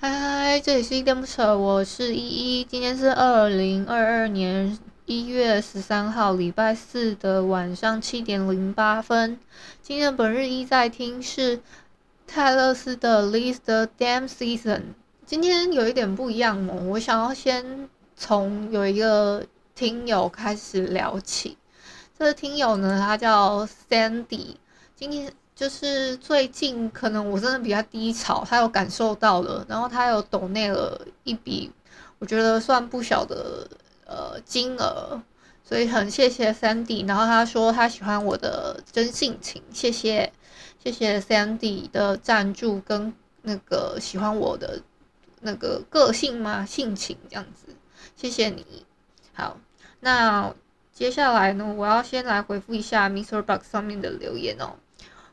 [0.00, 2.64] 嗨嗨，这里是依依恋不舍，我是依依。
[2.64, 9.40] 今天是二零二二年一月十三号，礼拜四的晚上七点零八分。
[9.82, 11.60] 今天本日一在听是
[12.28, 14.76] 泰勒斯的《List the Damn Season》。
[15.26, 19.44] 今天有一点不一样哦，我想要先从有一个
[19.74, 21.58] 听友开始聊起。
[22.16, 24.54] 这个听友呢，他叫 Sandy，
[24.94, 25.32] 今天。
[25.58, 31.68] 就是最近可能我真的比较低潮，他有感受到了，然后他有抖内了一笔，
[32.20, 33.68] 我觉得算不小的
[34.06, 35.20] 呃金额，
[35.64, 37.08] 所以很谢谢 Sandy。
[37.08, 40.32] 然后他说他喜欢我的真性情，谢谢
[40.78, 43.12] 谢谢 Sandy 的赞助跟
[43.42, 44.80] 那个喜欢我的
[45.40, 47.74] 那个个性嘛，性情这样子，
[48.14, 48.86] 谢谢你。
[49.32, 49.58] 好，
[49.98, 50.54] 那
[50.92, 53.42] 接下来呢，我要先来回复一下 Mr.
[53.42, 54.76] Box 上面的留言哦。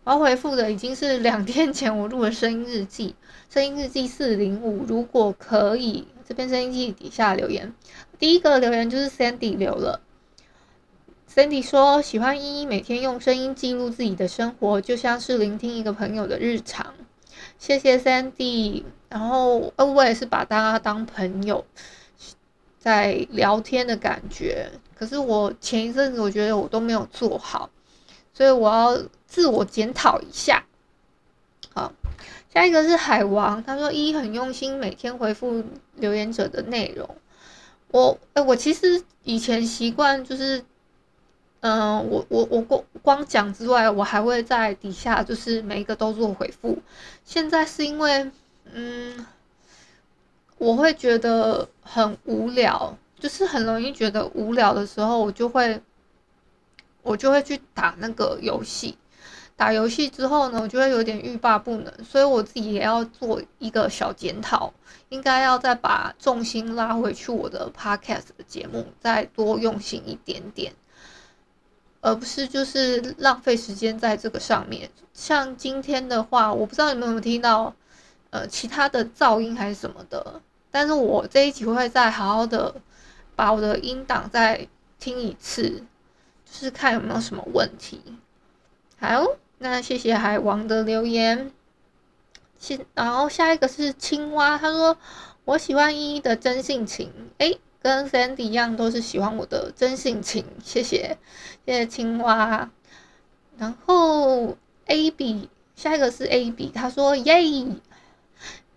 [0.06, 3.16] 我要回复的已经是两天前我录的声音日记，
[3.50, 4.86] 声音日记四零五。
[4.86, 7.73] 如果可以，这边声音记底下留言，
[8.20, 10.00] 第一个留言就是 Sandy 留了。
[11.28, 16.94] Sandy 说喜欢依依每天用声音记录自己的生活，就像是聆听一个朋友的日常。
[17.58, 18.83] 谢谢 Sandy。
[19.09, 21.66] 然后呃，我也是把大家当朋友
[22.78, 24.70] 在聊天的感觉。
[24.94, 27.72] 可是我前一阵子我觉得我都没有做好，
[28.36, 29.02] 所以我要。
[29.27, 30.64] 自我检讨一下，
[31.73, 31.92] 好，
[32.54, 35.61] 下一个是海王，他说一很用心，每天回复
[35.95, 37.17] 留言者的内容。
[37.89, 40.64] 我，哎、我其实以前习惯就是，
[41.60, 46.77] 嗯、我我我光光讲之外，我还会在底下就是每一个都做回复。
[47.26, 48.31] 现在是因为，
[48.71, 49.26] 嗯，
[50.60, 55.81] 我会觉得很无聊，就是很容易觉得无聊的时候，我就会，
[57.05, 58.98] 我就会去打那个游戏。
[59.55, 64.73] 打游戏之后呢，我就会有点欲罢不能，所以我自己也要做一个小检讨，
[65.08, 70.73] 应该要再把重心拉回去我的 podcast 的节目，再多用心一点点，
[72.02, 74.89] 而不是就是浪费时间在这个上面。
[75.14, 77.73] 像今天的话，我不知道你们有没有听到，
[78.32, 82.76] 呃，其他的噪音还是什么的，但是我这一集会再好好的
[83.37, 84.67] 把我的音档再
[84.99, 85.82] 听一次，
[86.55, 88.02] 就是看有没有什么问题。
[88.98, 89.26] 好。
[89.58, 91.49] 那谢谢海王的留言，
[92.93, 94.98] 然后下一个是青蛙，他说
[95.45, 101.17] 我喜欢依依的真性情，诶，跟 Sandy 一样都是喜欢我的真性情，谢谢
[101.66, 102.70] 谢谢青蛙，
[103.58, 107.66] 然后 AB 下一个是 AB，他说耶，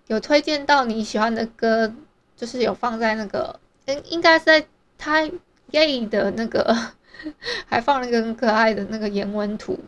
[0.07, 1.93] 有推荐到你喜欢的歌，
[2.37, 4.67] 就是有放在那个，应应该是在
[4.97, 5.29] 他
[5.73, 6.93] 耶的那个，
[7.67, 9.79] 还放了一个很可爱的那个颜文图。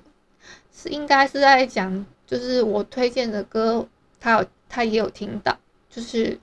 [0.73, 3.87] 是应该是在讲，就是我推荐的歌，
[4.19, 5.57] 他有他也有听到，
[5.91, 6.39] 就是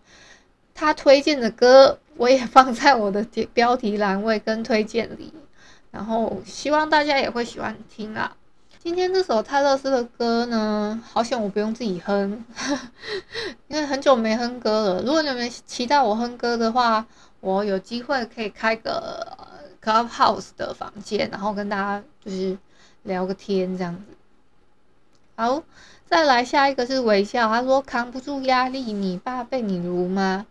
[0.76, 5.34] 他推荐的歌，我也放在我的标题栏位跟推荐里，
[5.90, 8.36] 然后希望大家也会喜欢听啊。
[8.80, 12.46] 今天这首泰勒斯的歌呢，好险我不用自己哼，
[13.68, 15.02] 因为很久没哼歌了。
[15.02, 17.06] 如果你们期待我哼歌的话，
[17.42, 19.36] 我有机会可以开个
[19.88, 22.58] Clubhouse 的房间，然后跟大家就是
[23.04, 24.02] 聊个天这样子。
[25.38, 25.64] 好，
[26.06, 27.48] 再来下一个是微笑。
[27.48, 30.46] 他说扛不住压力，你爸被你辱吗？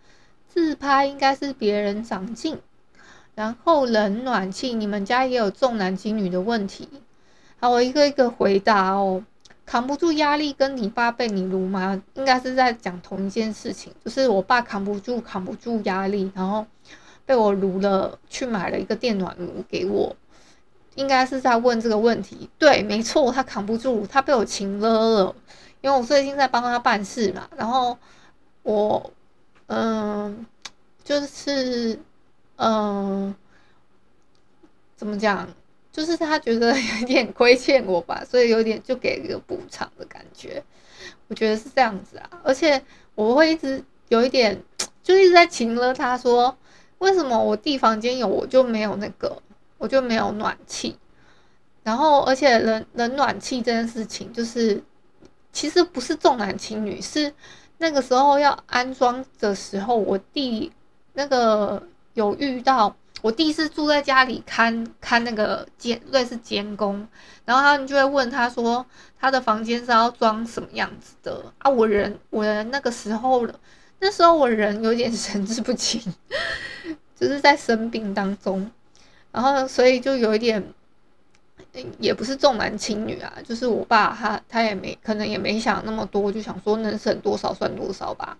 [0.48, 2.58] 自拍应该是别人长进，
[3.34, 6.88] 然后冷暖气，你们家也有重男轻女的问题。
[7.60, 9.22] 好，我一个一个回答哦。
[9.66, 12.02] 扛不住压力跟你爸被你辱吗？
[12.14, 16.64] 应该是在讲同一件事情，就是我爸扛不住扛不住压力，然后
[17.26, 20.16] 被我辱了，去买了一个电暖炉给我。
[20.94, 25.36] 应该是在问这个问题，对，没错，他扛不住，他被我情勒了，
[25.82, 27.98] 因为我最近在帮他办事嘛，然后
[28.62, 29.12] 我，
[29.66, 30.46] 嗯，
[31.04, 31.98] 就是，
[32.56, 33.34] 嗯，
[34.96, 35.46] 怎么讲，
[35.92, 40.64] 就是他觉得有点亏欠我吧，所以有点就给一个补偿的感觉，
[41.28, 42.82] 我觉得是这样子啊，而且
[43.14, 44.58] 我会一直有一点
[45.04, 46.56] 就一直在情了他说，
[46.98, 49.42] 为什么我弟房间有我就没有那个，
[49.78, 50.98] 我就没有暖气。
[51.82, 54.82] 然后而且冷冷暖气这件事情，就是
[55.52, 57.32] 其实不是重男轻女，是
[57.78, 60.72] 那个时候要安装的时候，我弟
[61.12, 61.82] 那个
[62.14, 62.94] 有遇到。
[63.22, 67.08] 我弟是住在家里看看那个监类似监工，
[67.46, 68.84] 然后他们就会问他说，
[69.18, 71.68] 他的房间是要装什么样子的啊？
[71.68, 73.44] 我人我人那个时候
[74.00, 76.00] 那时候我人有点 神志不清，
[77.18, 78.70] 就是在生病当中，
[79.32, 80.62] 然后所以就有一点，
[81.98, 88.36] 也不是重男轻女啊，就是我爸他他也没可能也没想那么多，就想说能省多少算多少吧，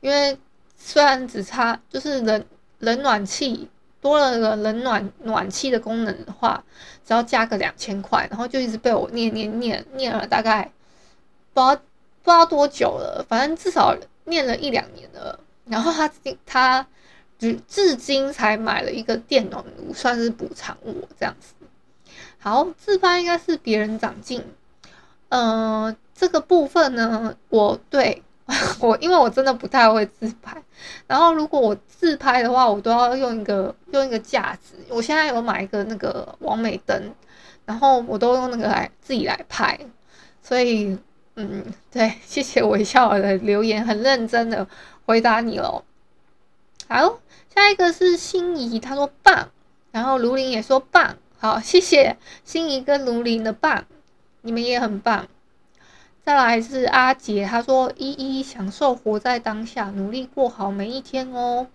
[0.00, 0.38] 因为
[0.76, 2.44] 虽然只差就是冷
[2.78, 3.68] 冷暖气。
[4.04, 6.62] 多了个冷暖暖气的功能的话，
[7.06, 10.70] 只要加个两千块，然后就一直被我念念念念了大概
[11.54, 11.74] 不知道
[12.22, 15.38] 不知道多久了，反正至少念了一两年了。
[15.66, 16.10] 然后他
[16.44, 16.86] 他
[17.38, 21.54] 至至今才买了一个电暖炉，算是补偿我这样子。
[22.38, 24.44] 好，自拍应该是别人长进，
[25.30, 28.22] 嗯、这个部分呢，我对。
[28.78, 30.62] 我因为我真的不太会自拍，
[31.06, 34.74] 然后如果我自拍的话，我都要用一个用一个架子。
[34.90, 37.10] 我现在有买一个那个网美灯，
[37.64, 39.80] 然后我都用那个来自己来拍。
[40.42, 40.94] 所以，
[41.36, 44.68] 嗯，对，谢谢微笑的留言，很认真的
[45.06, 45.84] 回答你喽。
[46.88, 47.18] 好，
[47.54, 49.50] 下一个是心仪，他说棒，
[49.90, 53.84] 然后卢林也说棒，好，谢谢心仪跟卢林的棒，
[54.42, 55.26] 你们也很棒。
[56.24, 61.66] 再来是阿杰，他说：“依依享受活在当下，努力过好每一天哦。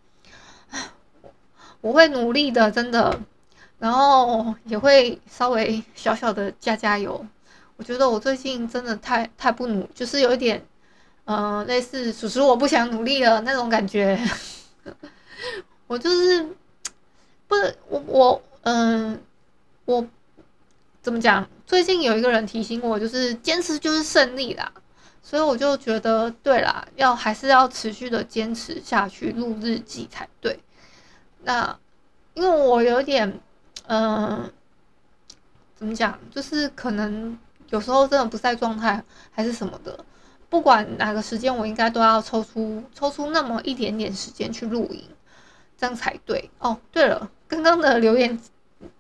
[1.82, 3.20] ”我会努力的，真的。
[3.78, 7.26] 然后也会稍微小小的加加油。
[7.80, 10.64] 我觉得我最近真的太太不努，就是有一点，
[11.24, 14.20] 嗯、类似叔叔我不想努力了那种感觉。
[15.88, 16.44] 我就是
[17.48, 17.56] 不，
[17.88, 19.20] 我我嗯，
[19.86, 20.06] 我。
[21.02, 21.48] 怎么讲？
[21.66, 24.70] 最近有一个人提醒我，就是坚持就是胜利啦，
[25.24, 30.60] 所以我就觉得对啦，要还是要持续的坚持下去，录日记才对。
[31.46, 31.80] 那
[32.34, 33.40] 因为我有点，
[33.88, 34.52] 嗯、
[35.74, 36.20] 怎么讲？
[36.30, 40.06] 就是可能有时候真的不在状态，还是什么的，
[40.50, 45.04] 不管哪个时间，我应该都要抽出抽出那么一点点时间去录音，
[45.78, 46.50] 这样才对。
[46.60, 48.40] 哦，对了，刚刚的留言。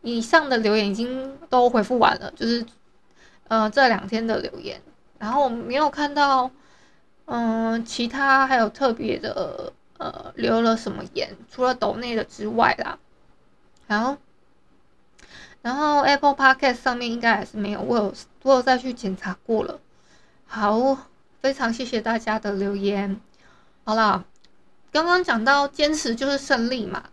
[0.01, 2.65] 以上的留言已经都回复完了，就是
[3.47, 4.81] 呃这两天的留言，
[5.17, 6.51] 然后我没有看到
[7.23, 12.99] 嗯、其他还有特别的呃留了什么言，除了抖内的之外啦，
[13.87, 14.17] 然后
[15.61, 18.13] 然后 Apple Podcast 上面应该还是没有，我有
[18.43, 19.79] 我有再去检查过了。
[20.45, 20.97] 好，
[21.41, 23.19] 非常谢谢大家的留言。
[23.83, 24.23] 好啦，
[24.91, 27.03] 刚刚讲到坚持就是胜利嘛，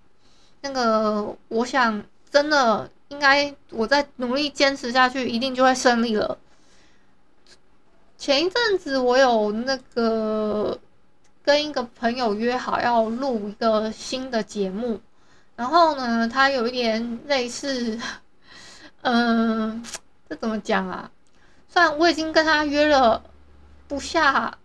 [0.62, 2.04] 那个我想。
[2.28, 6.36] 真的应该，我再努力坚持下去，一定就会胜利了。
[8.18, 10.78] 前一阵子我有那个
[11.42, 15.00] 跟一个朋友约好要录一个新的节目，
[15.54, 17.98] 然后呢，他有一点类似，
[19.08, 19.84] 嗯、
[20.28, 21.10] 这怎么讲啊？
[21.68, 23.22] 虽然我已经跟他约了
[23.86, 24.58] 不下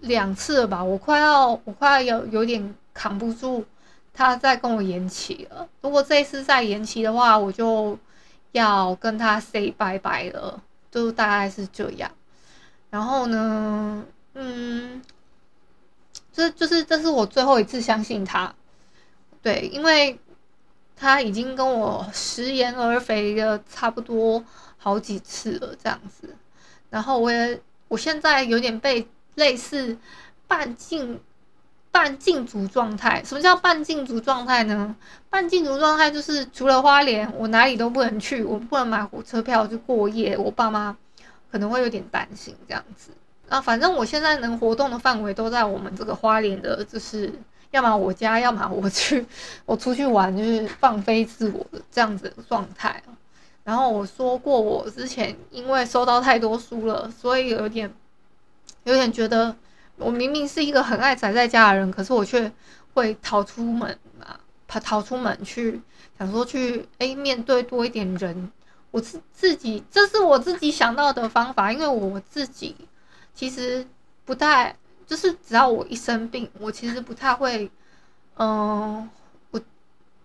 [0.00, 3.64] 两次了吧，我快要我快要有有点扛不住。
[4.12, 5.68] 他再跟我延期了。
[5.82, 7.98] 如果这一次再延期的话，我就
[8.52, 12.10] 要跟他 say 拜拜了，就大概是这样。
[12.88, 15.02] 然后呢，嗯，
[16.32, 18.54] 这就是这是我最后一次相信他，
[19.42, 20.18] 对，因为
[20.96, 24.42] 他已经跟我食言而肥了差不多
[24.78, 26.34] 好几次了，这样子。
[26.90, 29.96] 然后我也，我现在有点被类似
[30.48, 31.20] 半禁。
[31.92, 34.94] 半禁足状态，什么叫半禁足状态呢？
[35.30, 40.94] 半禁足状态就是除了花莲，我哪里都不能去，我不能买火车票就过夜，我爸妈
[41.50, 43.12] 可能会有点担心这样子。
[43.48, 47.32] 啊，反正我现在能活动的范围都在我们这个花莲的，就是
[47.76, 49.24] 要么我家，要么我去，
[49.66, 53.02] 我出去玩，就是放飞自我的这样子的状态。
[53.64, 57.92] 然后我说过，我之前因为收到太多书了，所以有点
[58.84, 59.54] 有点觉得。
[59.98, 62.52] 我明明是一个很爱宅在家的人，可是我却
[62.92, 65.80] 会逃出门啊，跑逃出门去，
[66.18, 68.52] 想说去诶、欸、面对多一点人。
[68.90, 72.76] 我自自己，这是我自己想到的方法，因为我自己
[73.34, 73.86] 其实
[74.26, 74.76] 不太，
[75.06, 77.70] 就是只要我一生病，我其实不太会，
[78.36, 79.08] 嗯、
[79.50, 79.60] 我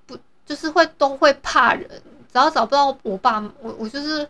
[0.06, 1.90] 不就是会都会怕人，
[2.32, 4.28] 只要找不到我爸，我我就是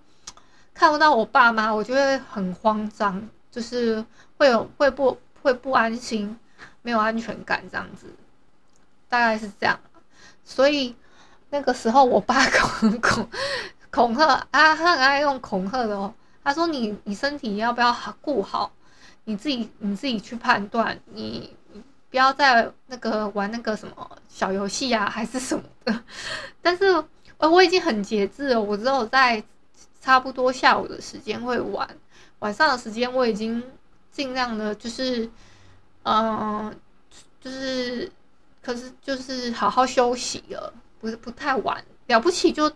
[0.73, 4.05] 看不到我爸妈，我就会很慌张，就是
[4.37, 5.17] 会有会不。
[5.43, 6.37] 会不安心，
[6.83, 8.05] 没有安全感这样子，
[9.09, 9.79] 大概是这样。
[10.45, 10.95] 所以
[11.49, 12.35] 那个时候，我爸
[12.79, 13.27] 恐恐
[13.89, 16.13] 恐吓啊，他很爱用恐吓的哦。
[16.43, 17.91] 他说你：“你你身体要不要
[18.21, 18.71] 顾好？
[19.31, 20.99] 你自己你自己去判断。
[21.13, 21.55] 你
[22.09, 26.03] 不要再那个玩那个什么小游戏啊，还是什么的。”
[26.61, 27.03] 但是
[27.37, 29.41] 呃，我已经很节制了，我只有在
[30.01, 31.87] 差不多下午的时间会玩，
[32.39, 33.63] 晚上的时间我已经
[34.11, 35.29] 尽量的，就是
[36.03, 36.75] 嗯、
[37.39, 38.11] 就是
[38.61, 42.69] 可是就是好好休息了，不是不太玩，了不起就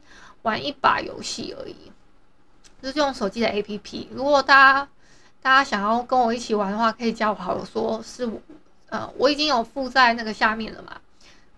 [0.43, 1.91] 玩一把游戏而已。
[2.81, 4.89] 就是用手机的 APP，如果大家
[5.45, 8.41] 大家想要跟我一起玩的话，可以加我好友，说是我，
[8.89, 10.99] 呃，我已经有附在那个下面了嘛。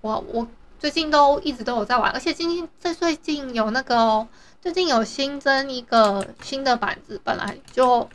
[0.02, 0.46] 我我
[0.78, 4.28] 最近都一直都有在玩，而且今天在最近有那个哦，
[4.60, 8.10] 最近有新增一个新的板子，本来就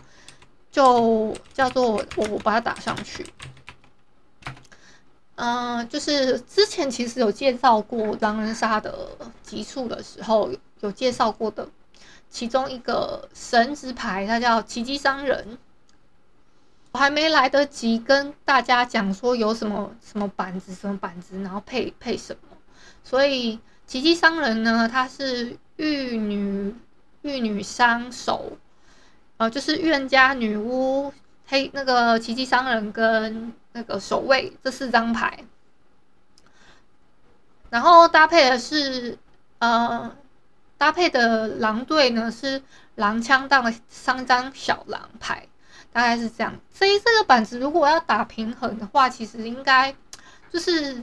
[0.70, 3.24] 就叫做我我把它打上去。
[5.36, 9.08] 嗯、就是之前其实有介绍过狼人杀的
[9.42, 10.50] 集数的时候，
[10.80, 11.66] 有介绍过的。
[12.32, 15.58] 其中一个神职牌，它叫奇迹商人。
[16.90, 22.56] 我还没来得及跟大家讲说有什么什么板子，什么板子，然后配配什么。
[23.04, 26.74] 所以奇迹商人呢，他是玉女
[27.20, 28.56] 玉女商手，
[29.36, 31.12] 呃，就是预言家、女巫、
[31.46, 35.44] 黑那个奇迹商人跟那个守卫这四张牌，
[37.68, 39.18] 然后搭配的是
[39.58, 40.16] 呃。
[40.82, 42.60] 搭配的狼队呢是
[42.96, 45.46] 狼枪荡的三张小狼牌，
[45.92, 46.52] 大概是这样。
[46.72, 49.94] 所以这个板子如果要打平衡的话，其实应该
[50.50, 51.00] 就是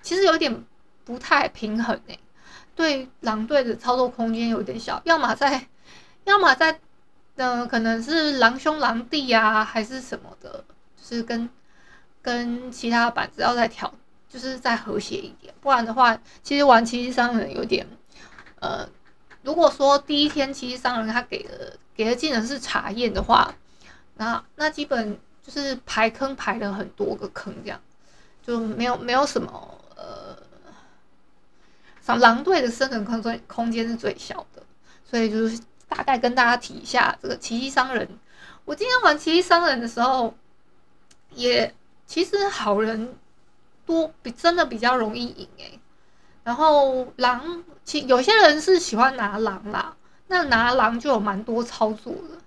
[0.00, 0.64] 其实有点
[1.04, 2.18] 不太平衡诶。
[2.74, 5.68] 对狼队的操作空间有点小，要么在，
[6.24, 6.72] 要么在，
[7.34, 10.64] 嗯、呃，可能是狼兄狼弟啊，还是什么的，
[10.96, 11.46] 就是跟
[12.22, 13.92] 跟其他板子要再调，
[14.26, 15.52] 就是再和谐一点。
[15.60, 17.86] 不然的话，其实玩奇迹商人有点。
[18.60, 18.88] 呃，
[19.42, 23.54] 如果说第一天奇迹商人他给的给的技能是查验的话，
[24.16, 27.80] 那那基本就是排坑排了很多个坑，这样
[28.42, 30.36] 就没有没有什么呃，
[32.16, 34.62] 狼队的生存空间空间是最小的，
[35.04, 38.08] 所以就是大概跟大家提一下这个奇迹商人。
[38.64, 40.34] 我今天玩奇迹商人的时候，
[41.34, 41.74] 也
[42.06, 43.16] 其实好人
[43.84, 45.78] 多，比真的比较容易赢诶。
[46.46, 49.96] 然后狼，其有些人是喜欢拿狼啦，
[50.28, 52.38] 那拿狼就有蛮多操作的。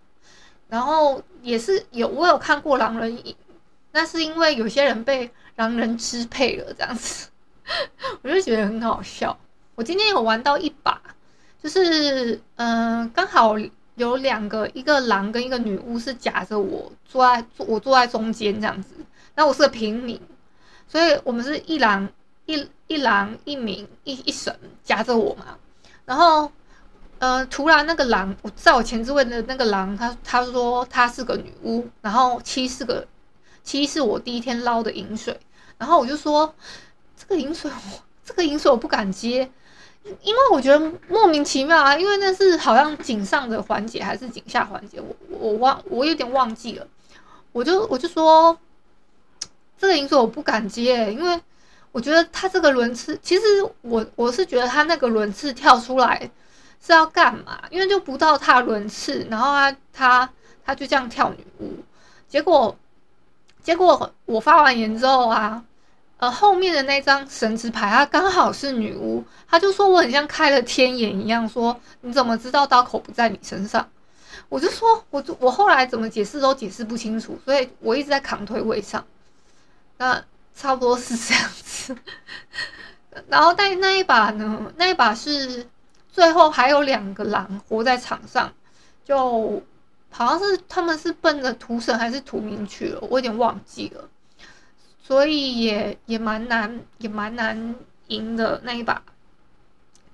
[0.70, 3.36] 然后也是有我有看过狼人赢，
[3.92, 7.28] 那是因为有些人被狼人支配了这样子，
[8.24, 9.38] 我就觉得很好笑。
[9.76, 11.02] 我今天有玩到一把，
[11.62, 13.56] 就是嗯、刚好
[13.96, 18.94] 有两个，一个狼跟一个女巫是夹着我坐在坐我坐在中间这样子，
[19.36, 20.22] 那我是个平民，
[20.88, 22.08] 所以我们是一狼。
[22.50, 25.56] 一一狼一民一一神夹着我嘛，
[26.06, 26.52] 然后，
[27.20, 33.06] 呃，突然那个狼，我在我前置位的那个狼，他他说他是个女巫，然后七是个
[33.64, 35.40] 七是我第一天捞的银水，
[35.78, 36.52] 然后我就说
[37.16, 39.48] 这个银水我这个银水我不敢接，
[40.24, 46.88] 因为我觉得莫名其妙啊，因为那是好像井上的环节还是井下环节，我我忘我有点忘记了，
[47.52, 48.58] 我就我就说
[49.78, 51.40] 这个银水我不敢接，因为。
[51.92, 53.42] 我觉得他这个轮次，其实
[53.82, 56.30] 我我是觉得他那个轮次跳出来
[56.80, 57.60] 是要干嘛？
[57.72, 60.30] 因为就不到他轮次，然后他他
[60.64, 61.74] 他就这样跳女巫，
[62.28, 62.78] 结果
[63.64, 65.64] 结果我发完言之后啊，
[66.18, 73.90] 呃后面的那张神职牌他刚好是女巫，他就说我很像开了天眼一样，说你怎么知道刀口不在你身上？
[74.48, 79.04] 我就说我我后来怎么解释都解释不清楚，所以我一直在扛推位上，
[79.98, 80.24] 那。
[80.56, 81.69] 差不多是这样子，
[83.28, 84.72] 然后但那一把呢？
[84.78, 85.68] 那一把是
[86.12, 88.54] 最后还有两个狼活在场上，
[89.04, 89.62] 就
[90.10, 94.08] 好像是他们是奔着屠神还是屠民去了，我有点忘记了，
[95.02, 97.76] 所以也也蛮难，也蛮难
[98.08, 99.02] 赢的那一把。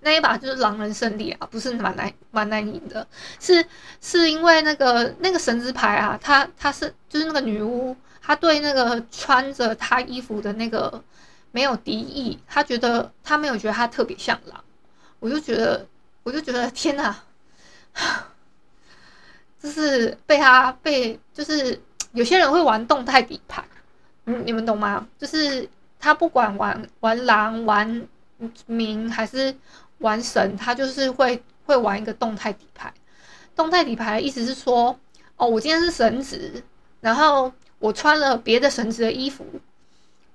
[0.02, 3.08] 那一把就是狼人胜利啊，不是蛮难蛮难赢的，
[3.40, 3.66] 是
[4.00, 7.96] 是因为那个那个神之牌啊，他他是就是那个女巫。
[8.28, 11.00] 他对那个穿着他衣服的那个
[11.56, 14.62] 没有敌意，他觉得他没有觉得他特别像狼，
[15.22, 15.88] 我就觉得
[16.24, 17.16] 我就觉得天哪，
[19.58, 21.82] 就是被他被就是
[22.12, 23.64] 有些人会玩动态底牌，
[24.26, 25.08] 嗯，你们懂吗？
[25.18, 28.06] 就是他不管玩玩狼玩
[28.66, 29.56] 民还是
[30.00, 32.94] 玩神，他就是会会玩一个动态底牌。
[33.56, 35.00] 动态底牌的意思是说，
[35.38, 36.62] 哦，我今天是神职，
[37.00, 37.54] 然后。
[37.78, 39.46] 我穿了别的神职的衣服，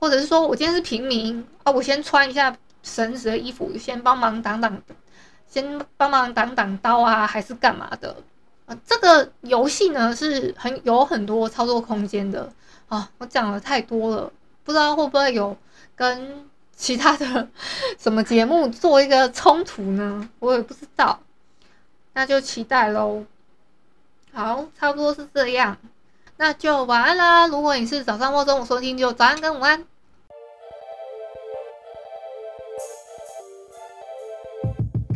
[0.00, 4.82] 或者是说我今天是平民啊，我先穿一下神职的衣服，先帮忙挡挡，
[5.46, 8.16] 先帮忙挡挡刀啊，还是干嘛的？
[8.64, 12.50] 啊，这个游戏呢是很有很多操作空间的
[12.88, 13.10] 啊。
[13.18, 14.32] 我讲的太多了，
[14.64, 15.54] 不知道会不会有
[15.94, 17.46] 跟其他的
[17.98, 20.30] 什么节目做一个冲突呢？
[20.38, 21.20] 我也不知道，
[22.14, 23.24] 那就期待喽。
[24.32, 25.76] 好，差不多是这样，
[26.38, 27.46] 那就晚安啦。
[27.48, 29.84] 如果你是早上或中午收听，就早安跟午安。